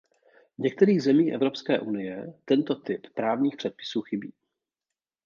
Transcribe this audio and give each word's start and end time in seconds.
V 0.57 0.61
některých 0.61 1.03
zemích 1.03 1.33
Evropské 1.33 1.79
unie 1.79 2.33
tento 2.45 2.75
typ 2.75 3.07
právních 3.15 3.55
předpisů 3.57 4.01
chybí. 4.01 4.33